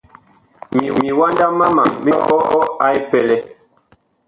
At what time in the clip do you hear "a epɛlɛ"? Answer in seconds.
2.85-3.35